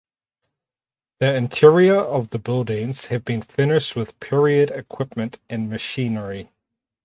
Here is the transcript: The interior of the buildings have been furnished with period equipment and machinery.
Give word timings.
The 1.19 1.35
interior 1.35 1.97
of 1.99 2.31
the 2.31 2.39
buildings 2.39 3.05
have 3.13 3.23
been 3.23 3.43
furnished 3.43 3.95
with 3.95 4.19
period 4.19 4.71
equipment 4.71 5.37
and 5.47 5.69
machinery. 5.69 6.49